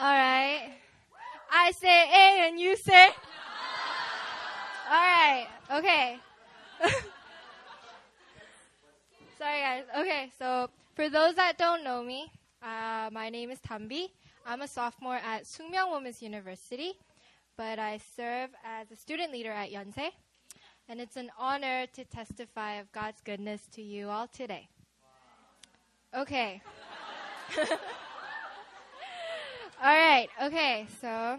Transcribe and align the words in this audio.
All 0.00 0.06
right. 0.06 0.72
I 1.52 1.72
say 1.72 1.88
A 2.08 2.48
and 2.48 2.58
you 2.58 2.74
say. 2.74 3.08
All 4.88 4.92
right. 4.92 5.46
Okay. 5.70 6.16
Sorry, 9.36 9.60
guys. 9.60 9.84
Okay, 9.98 10.32
so 10.38 10.70
for 10.94 11.10
those 11.10 11.34
that 11.34 11.58
don't 11.58 11.84
know 11.84 12.02
me, 12.02 12.32
uh, 12.62 13.10
my 13.12 13.28
name 13.28 13.50
is 13.50 13.58
Tambi. 13.60 14.06
I'm 14.46 14.62
a 14.62 14.68
sophomore 14.68 15.16
at 15.16 15.44
Sookmyung 15.44 15.92
Women's 15.92 16.22
University, 16.22 16.94
but 17.58 17.78
I 17.78 18.00
serve 18.16 18.48
as 18.64 18.90
a 18.90 18.96
student 18.96 19.32
leader 19.32 19.52
at 19.52 19.70
Yonsei. 19.70 20.12
And 20.88 20.98
it's 20.98 21.18
an 21.18 21.30
honor 21.38 21.86
to 21.92 22.04
testify 22.06 22.76
of 22.76 22.90
God's 22.92 23.20
goodness 23.20 23.68
to 23.72 23.82
you 23.82 24.08
all 24.08 24.28
today. 24.28 24.70
Okay. 26.16 26.62
right, 30.10 30.28
okay, 30.42 30.86
so 31.00 31.38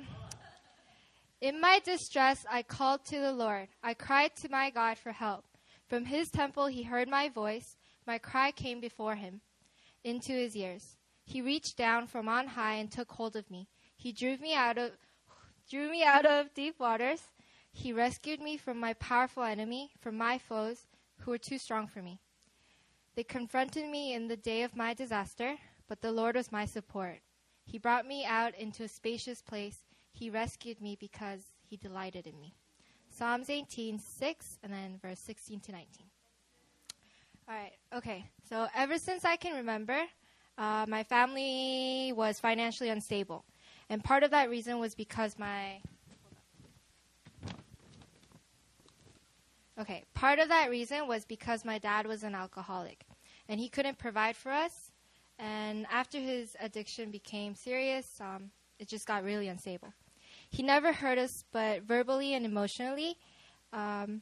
in 1.41 1.59
my 1.59 1.81
distress, 1.84 2.45
I 2.49 2.63
called 2.63 3.03
to 3.05 3.20
the 3.20 3.34
Lord. 3.34 3.67
I 3.84 3.94
cried 3.94 4.31
to 4.38 4.49
my 4.49 4.70
God 4.70 4.97
for 4.97 5.11
help. 5.11 5.44
From 5.88 6.05
his 6.05 6.30
temple, 6.30 6.67
he 6.67 6.84
heard 6.84 7.09
my 7.09 7.27
voice. 7.27 7.75
My 8.07 8.17
cry 8.17 8.52
came 8.52 8.80
before 8.80 9.16
him 9.16 9.41
into 10.05 10.31
his 10.31 10.55
ears. 10.55 10.95
He 11.25 11.41
reached 11.41 11.75
down 11.77 12.07
from 12.07 12.30
on 12.30 12.47
high 12.47 12.75
and 12.75 12.89
took 12.89 13.11
hold 13.11 13.35
of 13.35 13.52
me. 13.52 13.67
He 13.97 14.13
drew 14.13 14.38
me 14.38 14.55
out 14.55 14.77
of 14.77 14.91
drew 15.69 15.89
me 15.89 16.03
out 16.03 16.25
of 16.25 16.53
deep 16.53 16.80
waters. 16.80 17.22
He 17.73 17.91
rescued 17.94 18.39
me 18.41 18.58
from 18.58 18.80
my 18.80 18.94
powerful 18.94 19.44
enemy, 19.44 19.91
from 19.99 20.17
my 20.17 20.38
foes 20.38 20.88
who 21.19 21.31
were 21.31 21.38
too 21.38 21.58
strong 21.58 21.88
for 21.88 22.02
me. 22.02 22.19
They 23.16 23.23
confronted 23.23 23.89
me 23.89 24.13
in 24.13 24.27
the 24.27 24.38
day 24.38 24.63
of 24.63 24.75
my 24.75 24.94
disaster, 24.94 25.55
but 25.89 26.02
the 26.02 26.11
Lord 26.11 26.35
was 26.35 26.52
my 26.52 26.66
support. 26.66 27.19
He 27.72 27.77
brought 27.77 28.05
me 28.05 28.25
out 28.25 28.53
into 28.55 28.83
a 28.83 28.88
spacious 28.89 29.41
place. 29.41 29.77
He 30.11 30.30
rescued 30.30 30.81
me 30.81 30.97
because 31.00 31.39
he 31.64 31.78
delighted 31.78 32.28
in 32.28 32.38
me. 32.38 32.53
Psalms 33.09 33.50
18, 33.50 33.97
6, 33.97 34.58
and 34.61 34.73
then 34.73 35.00
verse 35.02 35.22
16 35.22 35.61
to 35.61 35.72
19. 35.72 35.88
All 37.47 37.55
right, 37.55 37.72
okay. 37.95 38.25
So 38.50 38.67
ever 38.75 38.97
since 38.97 39.23
I 39.23 39.38
can 39.38 39.55
remember, 39.55 39.97
uh, 40.58 40.86
my 40.89 41.03
family 41.03 42.11
was 42.13 42.41
financially 42.41 42.89
unstable. 42.89 43.45
And 43.89 44.03
part 44.03 44.23
of 44.23 44.31
that 44.31 44.50
reason 44.50 44.78
was 44.78 44.94
because 44.94 45.39
my. 45.39 45.80
Okay, 49.80 50.03
part 50.13 50.39
of 50.39 50.50
that 50.50 50.69
reason 50.69 51.08
was 51.08 51.23
because 51.23 51.63
my 51.63 51.78
dad 51.78 52.06
was 52.06 52.23
an 52.23 52.35
alcoholic 52.35 53.06
and 53.47 53.61
he 53.61 53.69
couldn't 53.69 53.97
provide 53.97 54.35
for 54.35 54.52
us. 54.52 54.91
And 55.42 55.88
after 55.92 56.20
his 56.20 56.56
addiction 56.61 57.09
became 57.09 57.56
serious, 57.56 58.22
um, 58.22 58.52
it 58.78 58.88
just 58.88 59.08
got 59.08 59.23
really 59.23 59.47
unstable. 59.47 59.92
He 60.52 60.61
never 60.61 60.94
hurt 60.94 61.17
us, 61.17 61.45
but 61.52 61.81
verbally 61.81 62.36
and 62.36 62.45
emotionally, 62.45 63.17
um, 63.73 64.22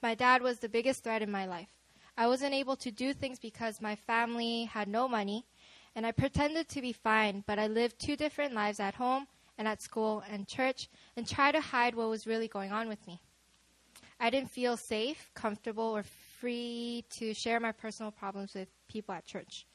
my 0.00 0.14
dad 0.14 0.42
was 0.42 0.60
the 0.60 0.68
biggest 0.68 1.02
threat 1.02 1.22
in 1.22 1.30
my 1.30 1.46
life. 1.46 1.70
I 2.16 2.28
wasn't 2.28 2.54
able 2.54 2.76
to 2.76 2.92
do 2.92 3.12
things 3.12 3.40
because 3.40 3.80
my 3.80 3.96
family 3.96 4.64
had 4.66 4.86
no 4.86 5.08
money, 5.08 5.44
and 5.96 6.06
I 6.06 6.12
pretended 6.12 6.68
to 6.68 6.80
be 6.80 6.92
fine, 6.92 7.42
but 7.46 7.58
I 7.58 7.66
lived 7.66 7.98
two 7.98 8.14
different 8.14 8.54
lives 8.54 8.78
at 8.78 8.94
home 8.94 9.26
and 9.56 9.66
at 9.66 9.82
school 9.82 10.22
and 10.30 10.46
church 10.46 10.88
and 11.16 11.26
tried 11.26 11.52
to 11.52 11.60
hide 11.60 11.96
what 11.96 12.08
was 12.08 12.28
really 12.28 12.46
going 12.46 12.70
on 12.70 12.88
with 12.88 13.04
me. 13.08 13.20
I 14.20 14.30
didn't 14.30 14.50
feel 14.50 14.76
safe, 14.76 15.30
comfortable, 15.34 15.84
or 15.84 16.04
free 16.40 17.04
to 17.10 17.34
share 17.34 17.60
my 17.60 17.72
personal 17.72 18.12
problems 18.12 18.54
with 18.54 18.68
people 18.88 19.14
at 19.14 19.26
church. 19.26 19.66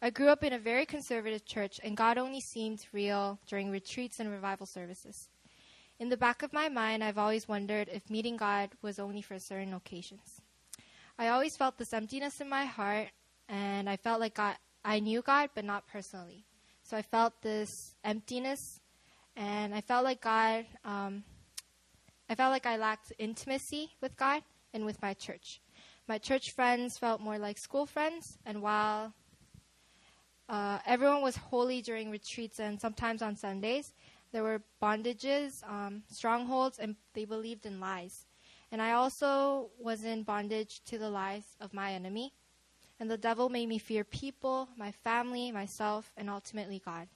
I 0.00 0.10
grew 0.10 0.28
up 0.28 0.44
in 0.44 0.52
a 0.52 0.58
very 0.58 0.86
conservative 0.86 1.44
church, 1.44 1.80
and 1.82 1.96
God 1.96 2.18
only 2.18 2.40
seemed 2.40 2.86
real 2.92 3.38
during 3.46 3.70
retreats 3.70 4.20
and 4.20 4.30
revival 4.30 4.66
services. 4.66 5.28
In 5.98 6.08
the 6.08 6.16
back 6.16 6.42
of 6.42 6.52
my 6.52 6.68
mind, 6.68 7.02
I've 7.02 7.18
always 7.18 7.48
wondered 7.48 7.88
if 7.92 8.08
meeting 8.08 8.36
God 8.36 8.70
was 8.80 9.00
only 9.00 9.22
for 9.22 9.38
certain 9.38 9.74
occasions. 9.74 10.40
I 11.18 11.28
always 11.28 11.56
felt 11.56 11.78
this 11.78 11.92
emptiness 11.92 12.40
in 12.40 12.48
my 12.48 12.64
heart, 12.64 13.08
and 13.48 13.90
I 13.90 13.96
felt 13.96 14.20
like 14.20 14.34
God, 14.34 14.54
I 14.84 15.00
knew 15.00 15.20
God, 15.20 15.50
but 15.54 15.64
not 15.64 15.88
personally. 15.88 16.44
So 16.84 16.96
I 16.96 17.02
felt 17.02 17.42
this 17.42 17.68
emptiness, 18.04 18.80
and 19.36 19.74
I 19.74 19.80
felt 19.80 20.04
like 20.04 20.20
God, 20.20 20.64
um, 20.84 21.24
I 22.30 22.36
felt 22.36 22.52
like 22.52 22.66
I 22.66 22.76
lacked 22.76 23.12
intimacy 23.18 23.90
with 24.00 24.16
God 24.16 24.42
and 24.72 24.86
with 24.86 25.02
my 25.02 25.12
church. 25.14 25.60
My 26.08 26.16
church 26.16 26.52
friends 26.52 26.96
felt 26.96 27.20
more 27.20 27.38
like 27.38 27.58
school 27.58 27.84
friends, 27.84 28.38
and 28.46 28.62
while 28.62 29.12
uh, 30.48 30.78
everyone 30.86 31.20
was 31.20 31.36
holy 31.36 31.82
during 31.82 32.10
retreats 32.10 32.60
and 32.60 32.80
sometimes 32.80 33.20
on 33.20 33.36
Sundays, 33.36 33.92
there 34.32 34.42
were 34.42 34.62
bondages, 34.82 35.62
um, 35.68 36.02
strongholds, 36.10 36.78
and 36.78 36.96
they 37.12 37.26
believed 37.26 37.66
in 37.66 37.78
lies. 37.78 38.24
And 38.72 38.80
I 38.80 38.92
also 38.92 39.68
was 39.78 40.04
in 40.04 40.22
bondage 40.22 40.82
to 40.86 40.96
the 40.96 41.10
lies 41.10 41.44
of 41.60 41.74
my 41.74 41.92
enemy. 41.92 42.32
And 42.98 43.10
the 43.10 43.18
devil 43.18 43.50
made 43.50 43.68
me 43.68 43.76
fear 43.78 44.02
people, 44.02 44.70
my 44.78 44.92
family, 44.92 45.52
myself, 45.52 46.10
and 46.16 46.30
ultimately 46.30 46.80
God. 46.82 47.08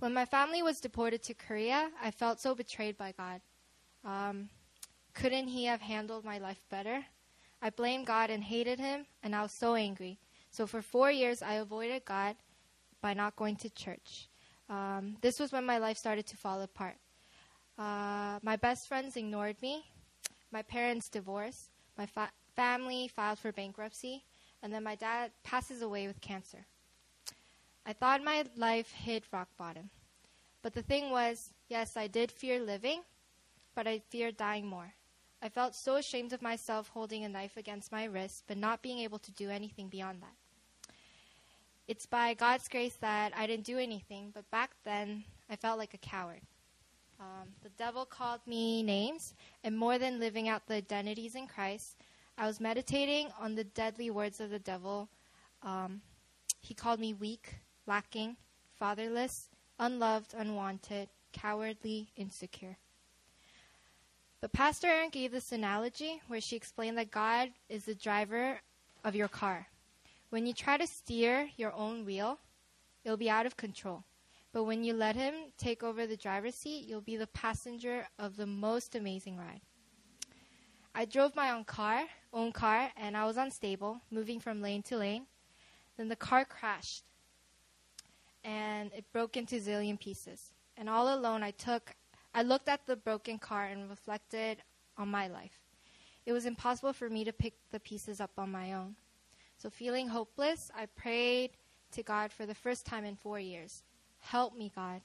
When 0.00 0.12
my 0.12 0.24
family 0.24 0.62
was 0.62 0.80
deported 0.80 1.22
to 1.22 1.34
Korea, 1.34 1.90
I 2.02 2.10
felt 2.10 2.40
so 2.40 2.56
betrayed 2.56 2.98
by 2.98 3.12
God. 3.16 3.40
Um, 4.04 4.48
couldn't 5.14 5.46
He 5.46 5.66
have 5.66 5.80
handled 5.80 6.24
my 6.24 6.38
life 6.38 6.60
better? 6.68 7.04
I 7.60 7.70
blamed 7.70 8.06
God 8.06 8.30
and 8.30 8.42
hated 8.42 8.78
Him, 8.78 9.06
and 9.22 9.34
I 9.34 9.42
was 9.42 9.52
so 9.52 9.74
angry. 9.74 10.18
So 10.50 10.66
for 10.66 10.82
four 10.82 11.10
years, 11.10 11.42
I 11.42 11.54
avoided 11.54 12.04
God 12.04 12.36
by 13.00 13.14
not 13.14 13.36
going 13.36 13.56
to 13.56 13.70
church. 13.70 14.28
Um, 14.68 15.16
this 15.20 15.38
was 15.40 15.52
when 15.52 15.64
my 15.64 15.78
life 15.78 15.96
started 15.96 16.26
to 16.26 16.36
fall 16.36 16.60
apart. 16.62 16.96
Uh, 17.78 18.38
my 18.42 18.56
best 18.56 18.88
friends 18.88 19.16
ignored 19.16 19.56
me. 19.62 19.84
My 20.50 20.62
parents 20.62 21.08
divorced. 21.08 21.70
My 21.96 22.06
fa- 22.06 22.32
family 22.56 23.08
filed 23.08 23.38
for 23.38 23.52
bankruptcy. 23.52 24.24
And 24.62 24.72
then 24.72 24.82
my 24.82 24.96
dad 24.96 25.30
passes 25.44 25.82
away 25.82 26.06
with 26.06 26.20
cancer. 26.20 26.66
I 27.86 27.92
thought 27.92 28.22
my 28.22 28.44
life 28.56 28.90
hit 28.90 29.24
rock 29.32 29.48
bottom. 29.56 29.90
But 30.62 30.74
the 30.74 30.82
thing 30.82 31.10
was, 31.10 31.50
yes, 31.68 31.96
I 31.96 32.08
did 32.08 32.32
fear 32.32 32.60
living, 32.60 33.02
but 33.74 33.86
I 33.86 34.00
feared 34.10 34.36
dying 34.36 34.66
more. 34.66 34.92
I 35.40 35.48
felt 35.48 35.74
so 35.74 35.96
ashamed 35.96 36.32
of 36.32 36.42
myself 36.42 36.88
holding 36.88 37.24
a 37.24 37.28
knife 37.28 37.56
against 37.56 37.92
my 37.92 38.04
wrist, 38.04 38.44
but 38.48 38.56
not 38.56 38.82
being 38.82 38.98
able 38.98 39.18
to 39.20 39.30
do 39.32 39.50
anything 39.50 39.88
beyond 39.88 40.20
that. 40.22 40.92
It's 41.86 42.06
by 42.06 42.34
God's 42.34 42.68
grace 42.68 42.96
that 43.00 43.32
I 43.36 43.46
didn't 43.46 43.64
do 43.64 43.78
anything, 43.78 44.30
but 44.34 44.50
back 44.50 44.72
then 44.84 45.24
I 45.48 45.56
felt 45.56 45.78
like 45.78 45.94
a 45.94 45.98
coward. 45.98 46.40
Um, 47.20 47.48
the 47.62 47.70
devil 47.70 48.04
called 48.04 48.40
me 48.46 48.82
names, 48.82 49.34
and 49.64 49.76
more 49.76 49.98
than 49.98 50.20
living 50.20 50.48
out 50.48 50.66
the 50.66 50.74
identities 50.74 51.34
in 51.34 51.46
Christ, 51.46 51.96
I 52.36 52.46
was 52.46 52.60
meditating 52.60 53.28
on 53.40 53.54
the 53.54 53.64
deadly 53.64 54.10
words 54.10 54.40
of 54.40 54.50
the 54.50 54.58
devil. 54.58 55.08
Um, 55.62 56.02
he 56.60 56.74
called 56.74 57.00
me 57.00 57.14
weak, 57.14 57.54
lacking, 57.86 58.36
fatherless, 58.78 59.48
unloved, 59.78 60.34
unwanted, 60.36 61.08
cowardly, 61.32 62.10
insecure. 62.16 62.76
But 64.40 64.52
Pastor 64.52 64.86
Erin 64.86 65.10
gave 65.10 65.32
this 65.32 65.50
analogy 65.50 66.20
where 66.28 66.40
she 66.40 66.54
explained 66.54 66.96
that 66.98 67.10
God 67.10 67.50
is 67.68 67.84
the 67.84 67.94
driver 67.94 68.60
of 69.04 69.16
your 69.16 69.26
car. 69.26 69.66
When 70.30 70.46
you 70.46 70.52
try 70.52 70.76
to 70.76 70.86
steer 70.86 71.48
your 71.56 71.72
own 71.72 72.04
wheel, 72.04 72.38
you'll 73.04 73.16
be 73.16 73.30
out 73.30 73.46
of 73.46 73.56
control. 73.56 74.04
But 74.52 74.64
when 74.64 74.84
you 74.84 74.94
let 74.94 75.16
Him 75.16 75.34
take 75.56 75.82
over 75.82 76.06
the 76.06 76.16
driver's 76.16 76.54
seat, 76.54 76.86
you'll 76.86 77.00
be 77.00 77.16
the 77.16 77.26
passenger 77.26 78.06
of 78.18 78.36
the 78.36 78.46
most 78.46 78.94
amazing 78.94 79.36
ride. 79.36 79.60
I 80.94 81.04
drove 81.04 81.34
my 81.34 81.50
own 81.50 81.64
car, 81.64 82.04
own 82.32 82.52
car, 82.52 82.90
and 82.96 83.16
I 83.16 83.24
was 83.24 83.36
unstable, 83.36 84.00
moving 84.10 84.40
from 84.40 84.62
lane 84.62 84.82
to 84.84 84.96
lane. 84.96 85.26
Then 85.96 86.08
the 86.08 86.16
car 86.16 86.44
crashed, 86.44 87.04
and 88.44 88.92
it 88.92 89.12
broke 89.12 89.36
into 89.36 89.60
zillion 89.60 89.98
pieces. 89.98 90.52
And 90.76 90.88
all 90.88 91.12
alone, 91.12 91.42
I 91.42 91.50
took, 91.50 91.94
I 92.34 92.42
looked 92.42 92.68
at 92.68 92.86
the 92.86 92.96
broken 92.96 93.38
car 93.38 93.66
and 93.66 93.88
reflected 93.88 94.62
on 94.96 95.08
my 95.08 95.28
life. 95.28 95.58
It 96.26 96.32
was 96.32 96.46
impossible 96.46 96.92
for 96.92 97.08
me 97.08 97.24
to 97.24 97.32
pick 97.32 97.54
the 97.70 97.80
pieces 97.80 98.20
up 98.20 98.32
on 98.38 98.52
my 98.52 98.74
own. 98.74 98.96
So, 99.56 99.70
feeling 99.70 100.08
hopeless, 100.08 100.70
I 100.76 100.86
prayed 100.86 101.52
to 101.92 102.02
God 102.02 102.30
for 102.30 102.46
the 102.46 102.54
first 102.54 102.86
time 102.86 103.04
in 103.04 103.16
four 103.16 103.40
years 103.40 103.82
Help 104.20 104.56
me, 104.56 104.70
God. 104.74 105.00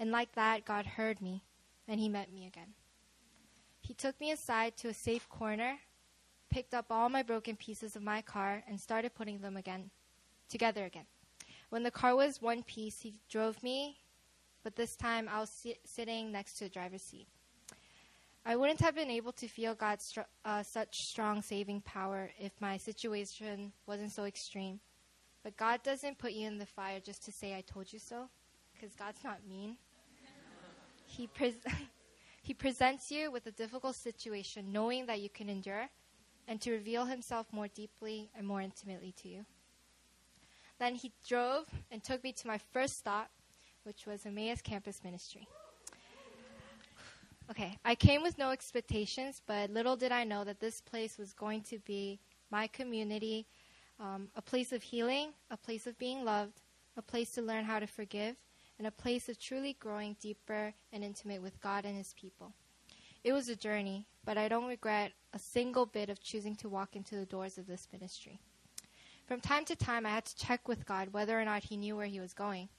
And 0.00 0.10
like 0.10 0.32
that, 0.34 0.64
God 0.64 0.86
heard 0.86 1.20
me, 1.20 1.44
and 1.86 2.00
He 2.00 2.08
met 2.08 2.32
me 2.32 2.46
again. 2.46 2.74
He 3.80 3.94
took 3.94 4.18
me 4.20 4.32
aside 4.32 4.76
to 4.78 4.88
a 4.88 4.94
safe 4.94 5.28
corner, 5.28 5.78
picked 6.50 6.74
up 6.74 6.86
all 6.90 7.08
my 7.08 7.22
broken 7.22 7.56
pieces 7.56 7.94
of 7.94 8.02
my 8.02 8.22
car, 8.22 8.62
and 8.66 8.80
started 8.80 9.14
putting 9.14 9.38
them 9.38 9.56
again 9.56 9.90
together 10.48 10.84
again. 10.84 11.06
When 11.68 11.82
the 11.82 11.90
car 11.90 12.16
was 12.16 12.40
one 12.40 12.62
piece, 12.62 13.00
he 13.00 13.14
drove 13.28 13.62
me, 13.62 13.98
but 14.64 14.74
this 14.74 14.96
time 14.96 15.28
I 15.30 15.38
was 15.40 15.50
si- 15.50 15.78
sitting 15.84 16.32
next 16.32 16.54
to 16.54 16.64
the 16.64 16.70
driver's 16.70 17.02
seat. 17.02 17.28
I 18.46 18.56
wouldn't 18.56 18.80
have 18.80 18.94
been 18.94 19.10
able 19.10 19.32
to 19.32 19.46
feel 19.46 19.74
God's 19.74 20.18
uh, 20.44 20.62
such 20.62 20.96
strong 20.96 21.40
saving 21.40 21.82
power 21.82 22.30
if 22.38 22.52
my 22.60 22.76
situation 22.76 23.72
wasn't 23.86 24.12
so 24.12 24.24
extreme. 24.24 24.80
But 25.42 25.56
God 25.56 25.82
doesn't 25.82 26.18
put 26.18 26.32
you 26.32 26.46
in 26.46 26.58
the 26.58 26.66
fire 26.66 27.00
just 27.00 27.24
to 27.26 27.32
say, 27.32 27.54
I 27.56 27.60
told 27.60 27.92
you 27.92 27.98
so, 27.98 28.28
because 28.72 28.94
God's 28.96 29.22
not 29.22 29.46
mean. 29.48 29.76
he, 31.06 31.26
pre- 31.26 31.54
he 32.42 32.52
presents 32.52 33.10
you 33.10 33.30
with 33.30 33.46
a 33.46 33.50
difficult 33.50 33.96
situation, 33.96 34.72
knowing 34.72 35.06
that 35.06 35.20
you 35.20 35.28
can 35.30 35.48
endure, 35.48 35.88
and 36.48 36.60
to 36.62 36.72
reveal 36.72 37.04
Himself 37.04 37.46
more 37.52 37.68
deeply 37.68 38.30
and 38.36 38.46
more 38.46 38.60
intimately 38.60 39.14
to 39.22 39.28
you. 39.28 39.44
Then 40.78 40.94
He 40.94 41.12
drove 41.26 41.66
and 41.90 42.02
took 42.02 42.22
me 42.24 42.32
to 42.32 42.46
my 42.46 42.58
first 42.72 42.98
stop, 42.98 43.30
which 43.84 44.06
was 44.06 44.24
Emmaus 44.24 44.62
Campus 44.62 45.02
Ministry. 45.04 45.46
Okay, 47.50 47.78
I 47.84 47.94
came 47.94 48.22
with 48.22 48.38
no 48.38 48.50
expectations, 48.50 49.42
but 49.46 49.68
little 49.68 49.96
did 49.96 50.10
I 50.10 50.24
know 50.24 50.44
that 50.44 50.60
this 50.60 50.80
place 50.80 51.18
was 51.18 51.34
going 51.34 51.60
to 51.64 51.78
be 51.80 52.18
my 52.50 52.66
community, 52.68 53.46
um, 54.00 54.28
a 54.34 54.40
place 54.40 54.72
of 54.72 54.82
healing, 54.82 55.34
a 55.50 55.56
place 55.56 55.86
of 55.86 55.98
being 55.98 56.24
loved, 56.24 56.62
a 56.96 57.02
place 57.02 57.32
to 57.32 57.42
learn 57.42 57.64
how 57.64 57.78
to 57.78 57.86
forgive, 57.86 58.36
and 58.78 58.86
a 58.86 58.90
place 58.90 59.28
of 59.28 59.38
truly 59.38 59.76
growing 59.78 60.16
deeper 60.20 60.72
and 60.90 61.04
intimate 61.04 61.42
with 61.42 61.60
God 61.60 61.84
and 61.84 61.96
His 61.96 62.14
people. 62.14 62.54
It 63.22 63.34
was 63.34 63.50
a 63.50 63.56
journey, 63.56 64.06
but 64.24 64.38
I 64.38 64.48
don't 64.48 64.66
regret 64.66 65.12
a 65.34 65.38
single 65.38 65.84
bit 65.84 66.08
of 66.08 66.22
choosing 66.22 66.56
to 66.56 66.70
walk 66.70 66.96
into 66.96 67.16
the 67.16 67.26
doors 67.26 67.58
of 67.58 67.66
this 67.66 67.88
ministry. 67.92 68.40
From 69.26 69.40
time 69.40 69.66
to 69.66 69.76
time, 69.76 70.06
I 70.06 70.10
had 70.10 70.24
to 70.24 70.36
check 70.36 70.66
with 70.66 70.86
God 70.86 71.12
whether 71.12 71.38
or 71.38 71.44
not 71.44 71.64
He 71.64 71.76
knew 71.76 71.94
where 71.94 72.06
He 72.06 72.20
was 72.20 72.32
going 72.32 72.70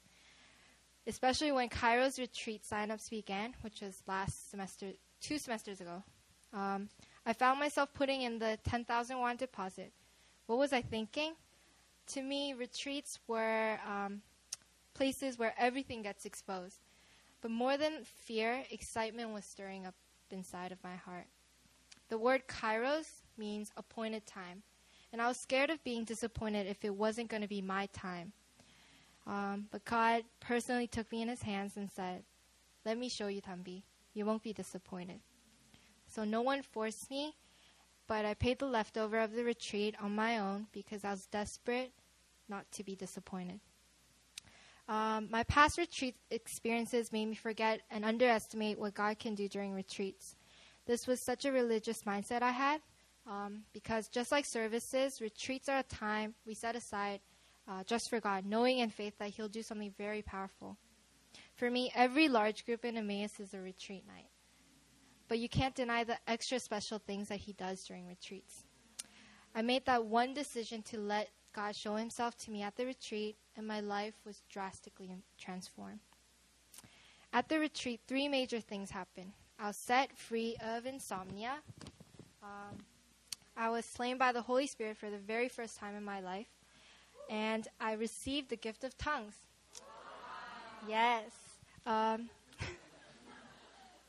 especially 1.08 1.52
when 1.52 1.70
Kairos 1.70 2.20
retreat 2.20 2.64
signups 2.64 3.10
began, 3.10 3.54
which 3.62 3.82
was 3.82 4.02
last 4.08 4.50
semester, 4.50 4.92
two 5.22 5.38
semesters 5.38 5.82
ago. 5.82 6.04
Um, 6.54 6.90
I 7.26 7.34
found 7.34 7.60
myself 7.60 7.94
putting 7.94 8.22
in 8.22 8.40
the 8.40 8.58
10,000 8.64 9.18
won 9.20 9.36
deposit. 9.36 9.92
What 10.48 10.60
was 10.60 10.74
I 10.74 10.82
thinking? 10.82 11.34
To 12.08 12.22
me, 12.22 12.54
retreats 12.54 13.20
were 13.28 13.80
um, 13.88 14.22
places 14.94 15.38
where 15.38 15.54
everything 15.58 16.02
gets 16.02 16.26
exposed. 16.26 16.78
But 17.42 17.52
more 17.52 17.78
than 17.78 18.04
fear, 18.04 18.64
excitement 18.72 19.32
was 19.32 19.46
stirring 19.46 19.86
up 19.86 19.96
inside 20.32 20.72
of 20.72 20.84
my 20.84 20.96
heart. 20.96 21.28
The 22.10 22.18
word 22.18 22.48
kairos 22.48 23.08
means 23.38 23.72
appointed 23.78 24.26
time. 24.26 24.64
And 25.12 25.22
I 25.22 25.28
was 25.28 25.38
scared 25.38 25.70
of 25.70 25.84
being 25.84 26.04
disappointed 26.04 26.68
if 26.68 26.84
it 26.84 26.94
wasn't 26.94 27.30
going 27.30 27.42
to 27.42 27.48
be 27.48 27.62
my 27.62 27.88
time. 27.88 28.34
Um, 29.28 29.68
but 29.72 29.86
God 29.86 30.24
personally 30.40 30.88
took 30.88 31.12
me 31.12 31.22
in 31.22 31.30
his 31.30 31.42
hands 31.42 31.78
and 31.78 31.90
said, 31.92 32.24
Let 32.86 32.98
me 32.98 33.10
show 33.10 33.28
you, 33.28 33.42
Thambi. 33.42 33.84
You 34.14 34.26
won't 34.26 34.44
be 34.44 34.54
disappointed. 34.54 35.20
So 36.08 36.24
no 36.24 36.42
one 36.42 36.62
forced 36.62 37.10
me, 37.10 37.36
but 38.08 38.26
I 38.26 38.34
paid 38.36 38.60
the 38.60 38.68
leftover 38.68 39.20
of 39.20 39.34
the 39.34 39.44
retreat 39.44 39.96
on 40.00 40.16
my 40.16 40.38
own 40.38 40.68
because 40.72 41.04
I 41.04 41.12
was 41.12 41.26
desperate 41.26 41.92
not 42.48 42.72
to 42.74 42.84
be 42.84 42.96
disappointed. 42.96 43.60
Um, 44.88 45.30
my 45.32 45.44
past 45.44 45.80
retreat 45.80 46.16
experiences 46.30 47.12
made 47.12 47.26
me 47.26 47.36
forget 47.36 47.82
and 47.90 48.06
underestimate 48.06 48.80
what 48.80 48.94
God 48.94 49.18
can 49.18 49.34
do 49.34 49.48
during 49.50 49.74
retreats. 49.74 50.36
This 50.86 51.08
was 51.08 51.20
such 51.20 51.46
a 51.46 51.52
religious 51.52 52.04
mindset 52.04 52.44
I 52.44 52.52
had 52.52 52.82
um, 53.28 53.64
because 53.74 54.08
just 54.08 54.32
like 54.32 54.46
services, 54.46 55.20
retreats 55.22 55.68
are 55.68 55.80
a 55.80 55.84
time 55.84 56.36
we 56.46 56.54
set 56.54 56.76
aside 56.76 57.20
uh, 57.68 57.84
just 57.84 58.10
for 58.10 58.20
God, 58.20 58.46
knowing 58.46 58.80
in 58.80 58.90
faith 58.90 59.18
that 59.20 59.30
He'll 59.30 59.48
do 59.48 59.64
something 59.64 59.94
very 59.98 60.22
powerful. 60.22 60.78
For 61.56 61.70
me, 61.70 61.92
every 61.96 62.28
large 62.28 62.66
group 62.66 62.86
in 62.86 62.98
Emmaus 62.98 63.40
is 63.40 63.54
a 63.54 63.60
retreat 63.60 64.04
night. 64.08 64.30
But 65.28 65.40
you 65.40 65.50
can't 65.50 65.74
deny 65.76 66.04
the 66.04 66.18
extra 66.28 66.60
special 66.60 67.00
things 67.00 67.30
that 67.30 67.40
He 67.40 67.54
does 67.54 67.84
during 67.84 68.08
retreats. 68.08 68.66
I 69.56 69.62
made 69.62 69.86
that 69.86 70.06
one 70.06 70.34
decision 70.34 70.82
to 70.84 71.00
let 71.00 71.30
God 71.54 71.76
show 71.76 71.96
Himself 71.96 72.38
to 72.40 72.52
me 72.52 72.62
at 72.62 72.76
the 72.76 72.86
retreat, 72.86 73.38
and 73.56 73.66
my 73.66 73.80
life 73.80 74.16
was 74.26 74.42
drastically 74.50 75.10
transformed. 75.40 76.00
At 77.34 77.50
the 77.50 77.60
retreat, 77.60 78.02
three 78.08 78.28
major 78.28 78.60
things 78.60 78.92
happened. 78.92 79.32
I 79.58 79.68
was 79.68 79.78
set 79.78 80.18
free 80.18 80.58
of 80.64 80.86
insomnia. 80.86 81.56
Um, 82.44 82.78
I 83.58 83.70
was 83.70 83.86
slain 83.86 84.18
by 84.18 84.34
the 84.34 84.42
Holy 84.42 84.68
Spirit 84.68 84.98
for 84.98 85.10
the 85.10 85.18
very 85.18 85.48
first 85.48 85.78
time 85.78 85.96
in 85.96 86.04
my 86.04 86.20
life 86.20 86.48
and 87.30 87.68
I 87.80 87.94
received 87.94 88.50
the 88.50 88.58
gift 88.58 88.84
of 88.84 88.98
tongues. 88.98 89.36
Yes. 90.88 91.32
Um, 91.86 92.30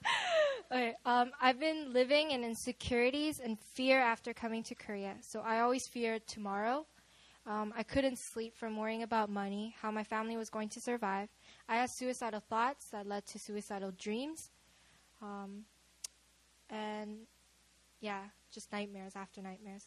okay, 0.72 0.94
um, 1.04 1.30
I've 1.40 1.58
been 1.58 1.92
living 1.92 2.30
in 2.30 2.44
insecurities 2.44 3.40
and 3.40 3.58
fear 3.58 4.00
after 4.00 4.32
coming 4.32 4.62
to 4.64 4.74
Korea. 4.74 5.14
So 5.20 5.40
I 5.40 5.60
always 5.60 5.86
feared 5.86 6.26
tomorrow. 6.26 6.86
Um, 7.46 7.72
I 7.76 7.82
couldn't 7.84 8.18
sleep 8.18 8.56
from 8.56 8.76
worrying 8.76 9.02
about 9.02 9.30
money, 9.30 9.74
how 9.80 9.90
my 9.90 10.02
family 10.02 10.36
was 10.36 10.50
going 10.50 10.68
to 10.70 10.80
survive. 10.80 11.28
I 11.68 11.76
had 11.76 11.90
suicidal 11.90 12.40
thoughts 12.40 12.88
that 12.90 13.06
led 13.06 13.24
to 13.26 13.38
suicidal 13.38 13.92
dreams. 13.92 14.50
Um, 15.22 15.64
and 16.68 17.18
yeah, 18.00 18.22
just 18.52 18.72
nightmares 18.72 19.12
after 19.14 19.40
nightmares. 19.40 19.86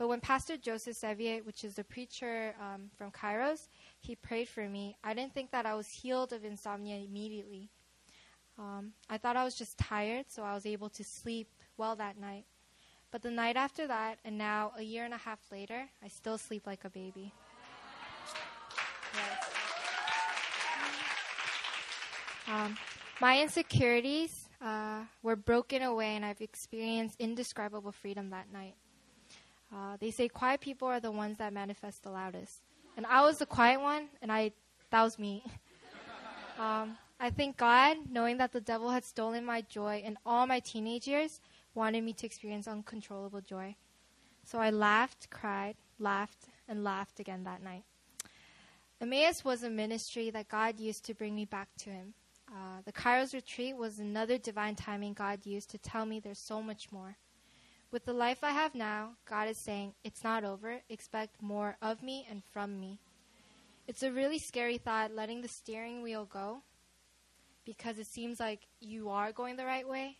But 0.00 0.08
when 0.08 0.20
Pastor 0.20 0.56
Joseph 0.56 0.96
Sevier, 0.96 1.42
which 1.42 1.62
is 1.62 1.78
a 1.78 1.84
preacher 1.84 2.54
um, 2.58 2.88
from 2.96 3.10
Kairos, 3.10 3.68
he 4.00 4.16
prayed 4.16 4.48
for 4.48 4.66
me, 4.66 4.96
I 5.04 5.12
didn't 5.12 5.34
think 5.34 5.50
that 5.50 5.66
I 5.66 5.74
was 5.74 5.88
healed 5.90 6.32
of 6.32 6.42
insomnia 6.42 6.96
immediately. 6.96 7.68
Um, 8.58 8.94
I 9.10 9.18
thought 9.18 9.36
I 9.36 9.44
was 9.44 9.54
just 9.54 9.76
tired, 9.76 10.24
so 10.30 10.42
I 10.42 10.54
was 10.54 10.64
able 10.64 10.88
to 10.88 11.04
sleep 11.04 11.48
well 11.76 11.96
that 11.96 12.18
night. 12.18 12.46
But 13.10 13.20
the 13.20 13.30
night 13.30 13.56
after 13.56 13.86
that, 13.88 14.18
and 14.24 14.38
now 14.38 14.72
a 14.78 14.82
year 14.82 15.04
and 15.04 15.12
a 15.12 15.18
half 15.18 15.40
later, 15.52 15.86
I 16.02 16.08
still 16.08 16.38
sleep 16.38 16.66
like 16.66 16.86
a 16.86 16.90
baby. 16.90 17.34
Yes. 19.12 19.50
Um, 22.48 22.78
my 23.20 23.42
insecurities 23.42 24.48
uh, 24.62 25.00
were 25.22 25.36
broken 25.36 25.82
away, 25.82 26.16
and 26.16 26.24
I've 26.24 26.40
experienced 26.40 27.16
indescribable 27.20 27.92
freedom 27.92 28.30
that 28.30 28.50
night. 28.50 28.76
Uh, 29.72 29.96
they 30.00 30.10
say 30.10 30.28
quiet 30.28 30.60
people 30.60 30.88
are 30.88 31.00
the 31.00 31.10
ones 31.10 31.38
that 31.38 31.52
manifest 31.52 32.02
the 32.02 32.10
loudest. 32.10 32.60
And 32.96 33.06
I 33.06 33.22
was 33.22 33.38
the 33.38 33.46
quiet 33.46 33.80
one, 33.80 34.08
and 34.20 34.32
I 34.32 34.52
that 34.90 35.02
was 35.02 35.18
me. 35.18 35.44
um, 36.58 36.96
I 37.20 37.30
thank 37.30 37.56
God, 37.56 37.98
knowing 38.10 38.38
that 38.38 38.52
the 38.52 38.60
devil 38.60 38.90
had 38.90 39.04
stolen 39.04 39.44
my 39.44 39.60
joy 39.60 40.02
in 40.04 40.18
all 40.26 40.46
my 40.46 40.58
teenage 40.58 41.06
years, 41.06 41.40
wanted 41.74 42.02
me 42.02 42.12
to 42.14 42.26
experience 42.26 42.66
uncontrollable 42.66 43.40
joy. 43.40 43.76
So 44.44 44.58
I 44.58 44.70
laughed, 44.70 45.30
cried, 45.30 45.76
laughed, 45.98 46.48
and 46.66 46.82
laughed 46.82 47.20
again 47.20 47.44
that 47.44 47.62
night. 47.62 47.84
Emmaus 49.00 49.44
was 49.44 49.62
a 49.62 49.70
ministry 49.70 50.30
that 50.30 50.48
God 50.48 50.80
used 50.80 51.04
to 51.04 51.14
bring 51.14 51.34
me 51.34 51.44
back 51.44 51.68
to 51.78 51.90
Him. 51.90 52.14
Uh, 52.48 52.80
the 52.84 52.92
Kairos 52.92 53.32
retreat 53.32 53.76
was 53.76 53.98
another 53.98 54.36
divine 54.36 54.74
timing 54.74 55.12
God 55.12 55.46
used 55.46 55.70
to 55.70 55.78
tell 55.78 56.04
me 56.04 56.20
there's 56.20 56.38
so 56.38 56.60
much 56.60 56.90
more. 56.90 57.16
With 57.92 58.04
the 58.04 58.12
life 58.12 58.44
I 58.44 58.50
have 58.50 58.74
now, 58.74 59.14
God 59.28 59.48
is 59.48 59.58
saying, 59.58 59.94
It's 60.04 60.22
not 60.22 60.44
over. 60.44 60.80
Expect 60.88 61.42
more 61.42 61.76
of 61.82 62.02
me 62.02 62.26
and 62.30 62.42
from 62.52 62.78
me. 62.78 63.00
It's 63.88 64.04
a 64.04 64.12
really 64.12 64.38
scary 64.38 64.78
thought 64.78 65.12
letting 65.12 65.42
the 65.42 65.48
steering 65.48 66.02
wheel 66.02 66.24
go 66.24 66.62
because 67.64 67.98
it 67.98 68.06
seems 68.06 68.38
like 68.38 68.68
you 68.80 69.08
are 69.08 69.32
going 69.32 69.56
the 69.56 69.64
right 69.64 69.88
way. 69.88 70.18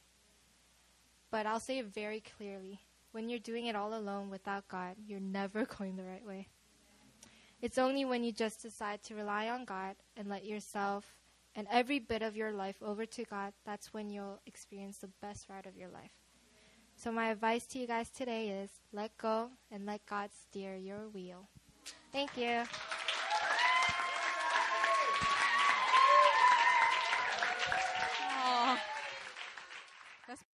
But 1.31 1.47
I'll 1.47 1.61
say 1.61 1.79
it 1.79 1.87
very 1.87 2.23
clearly 2.37 2.81
when 3.13 3.29
you're 3.29 3.39
doing 3.39 3.67
it 3.67 3.77
all 3.77 3.95
alone 3.95 4.31
without 4.31 4.69
God, 4.69 4.97
you're 5.07 5.21
never 5.21 5.65
going 5.79 5.97
the 5.97 6.05
right 6.05 6.27
way. 6.27 6.49
It's 7.63 7.79
only 7.79 8.05
when 8.05 8.25
you 8.25 8.33
just 8.33 8.63
decide 8.63 9.03
to 9.05 9.15
rely 9.15 9.49
on 9.49 9.65
God 9.65 9.97
and 10.17 10.29
let 10.29 10.45
yourself 10.45 11.05
and 11.55 11.67
every 11.71 11.99
bit 11.99 12.23
of 12.23 12.37
your 12.37 12.53
life 12.53 12.77
over 12.83 13.05
to 13.05 13.25
God, 13.25 13.53
that's 13.67 13.93
when 13.93 14.09
you'll 14.09 14.41
experience 14.47 14.99
the 14.99 15.11
best 15.21 15.49
ride 15.49 15.67
of 15.67 15.77
your 15.77 15.89
life. 15.89 16.13
So, 17.03 17.11
my 17.11 17.31
advice 17.31 17.65
to 17.69 17.79
you 17.79 17.87
guys 17.87 18.11
today 18.11 18.51
is 18.51 18.69
let 18.93 19.17
go 19.17 19.49
and 19.73 19.87
let 19.87 20.05
God 20.05 20.29
steer 20.37 20.77
your 20.77 21.09
wheel. 21.09 21.49
Thank 22.13 22.37
you. 22.37 22.65